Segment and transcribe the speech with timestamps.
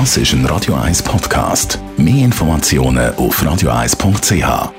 [0.00, 1.78] Das ist ein Radio 1 Podcast.
[1.96, 4.72] Mehr Informationen auf radio1.ch.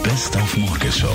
[0.00, 1.08] Best auf Morgenshow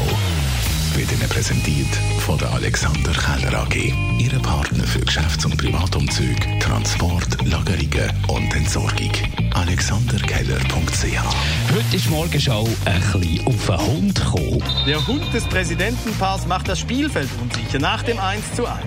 [0.94, 1.88] wird Ihnen präsentiert
[2.20, 3.94] von der Alexander Keller AG.
[4.18, 9.14] Ihre Partner für Geschäfts- und Privatumzüge, Transport, Lagerungen und Entsorgung.
[9.54, 14.64] AlexanderKeller.ch Heute ist Morgenschau ein bisschen auf den Hund gekommen.
[14.86, 18.80] Der Hund des Präsidentenpaars macht das Spielfeld unsicher nach dem 1 zu 1.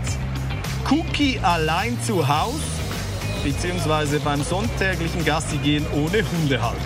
[0.91, 2.61] Cookie allein zu Haus,
[3.43, 6.79] beziehungsweise beim sonntäglichen Gassi gehen ohne Hundehalt.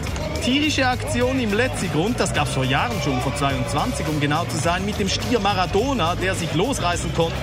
[0.43, 4.57] Tierische Aktion im Letzigrund, das gab es vor Jahren schon, vor 22 um genau zu
[4.57, 7.35] sein, mit dem Stier Maradona, der sich losreißen konnte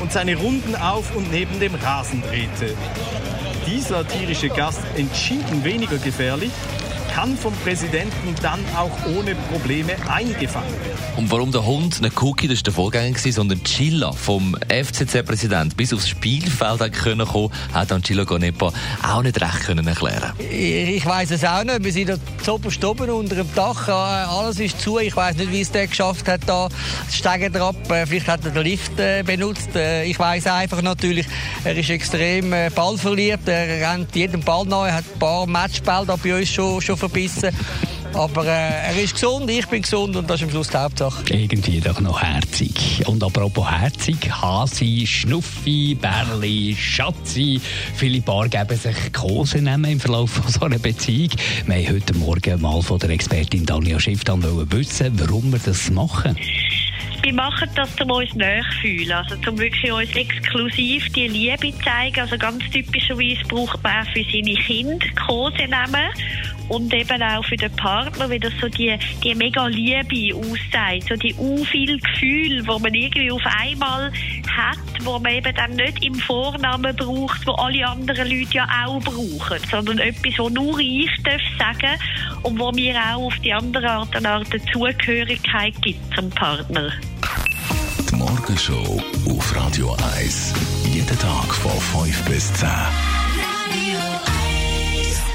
[0.00, 2.74] und seine Runden auf und neben dem Rasen drehte.
[3.66, 6.50] Dieser tierische Gast entschieden weniger gefährlich,
[7.14, 10.98] kann vom Präsidenten dann auch ohne Probleme eingefangen werden.
[11.16, 15.92] Und warum der Hund nicht Cookie, das war der Vorgänger, sondern Chilla vom FCC-Präsident bis
[15.92, 20.32] aufs Spielfeld hat können kommen, hat dann Chilla Gonepa auch nicht recht können erklären.
[20.38, 21.82] Ich weiß es auch nicht.
[21.82, 23.88] Wir sind da zoberst oben unter dem Dach.
[23.88, 24.98] Äh, Alles ist zu.
[24.98, 26.68] Ich weiß nicht, wie es der geschafft hat, da
[27.10, 27.74] steigen drauf.
[27.90, 29.70] Äh, Vielleicht hat er den Lift äh, benutzt.
[30.04, 31.26] Ich weiß einfach natürlich,
[31.64, 33.48] er ist extrem ballverliebt.
[33.48, 34.88] Er rennt jedem Ball neu.
[34.88, 37.50] Er hat ein paar Matchbälle da bei uns schon, schon verbissen.
[38.12, 41.22] Aber äh, er ist gesund, ich bin gesund und das ist am Schluss die Hauptsache.
[41.30, 43.02] Irgendwie doch noch herzig.
[43.06, 47.60] Und apropos herzig, Hasi, Schnuffi, Bärli, Schatzi.
[47.94, 51.30] Viele Paar geben sich Kosenamen im Verlauf von so einer Beziehung.
[51.66, 55.90] Wir haben heute Morgen mal von der Expertin Dania Schiff dann wissen, warum wir das
[55.90, 56.36] machen.
[57.22, 59.12] Wir machen das, um uns näher zu fühlen.
[59.12, 62.20] Also, um wirklich uns exklusiv die Liebe zu zeigen.
[62.20, 66.08] Also, ganz typischerweise braucht man auch für seine Kinder Kosenamen.
[66.68, 71.08] Und eben auch für den Partner, wie das so die, die mega Liebe aussagt.
[71.08, 74.12] So die u viel Gefühl, wo man irgendwie auf einmal
[74.56, 79.00] hat, wo man eben dann nicht im Vornamen braucht, wo alle anderen Leute ja auch
[79.00, 79.58] brauchen.
[79.70, 81.98] Sondern etwas, wo nur ich darf sagen
[82.42, 86.92] und wo mir auch auf die andere Art eine Art der Zugehörigkeit gibt zum Partner.
[88.10, 90.54] Die Morgenshow auf Radio 1.
[90.92, 92.68] Jeden Tag von 5 bis 10.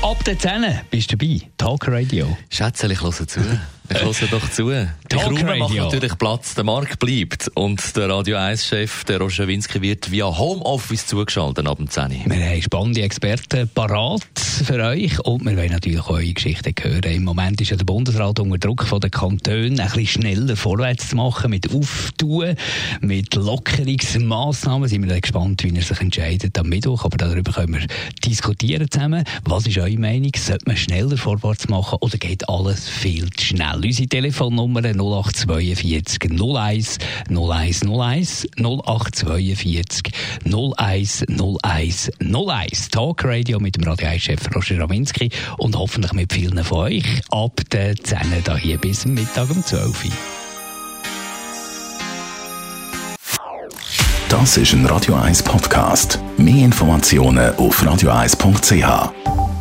[0.01, 1.41] Ab der 10 bist du dabei.
[1.57, 2.37] Talk Radio.
[2.51, 3.41] Schätzchen, ich höre zu.
[3.87, 4.71] Ich höre doch zu.
[4.71, 7.51] Die Krume macht natürlich Platz, der Markt bleibt.
[7.53, 12.09] Und der Radio 1-Chef, der Roger Winski, wird via Homeoffice zugeschaltet ab dem 10 Uhr.
[12.25, 17.03] Wir haben spannende Experten parat für euch und wir wollen natürlich auch eure Geschichten hören.
[17.03, 21.09] Im Moment ist ja der Bundesrat unter Druck von den Kantonen, ein bisschen schneller vorwärts
[21.09, 22.55] zu machen mit Auftun,
[23.01, 24.89] mit Lockerungsmaßnahmen.
[24.89, 27.87] Sind wir dann gespannt, wie er sich entscheidet am Mittwoch, aber darüber können wir
[28.25, 29.23] diskutieren zusammen.
[29.43, 30.31] Was ist eure Meinung?
[30.35, 33.74] Sollte man schneller vorwärts machen oder geht alles viel zu schnell?
[33.83, 36.97] Unsere Telefonnummer 0842 01
[37.29, 40.13] 01 01 0842
[40.45, 42.89] 01 01 01.
[42.89, 47.05] Talk Radio mit dem Radio 1 Chef Roger Rawinski und hoffentlich mit vielen von euch
[47.29, 50.11] ab der 10 Uhr hier bis Mittag um 12 Uhr.
[54.29, 56.19] Das ist ein Radio 1 Podcast.
[56.37, 59.54] Mehr Informationen auf radio1.ch.